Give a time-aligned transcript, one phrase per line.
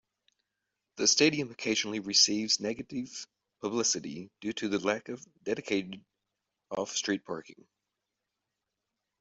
[0.95, 3.27] The Stadium occasionally receives negative
[3.59, 6.03] publicity due to the lack of dedicated
[6.71, 7.67] off-street parking.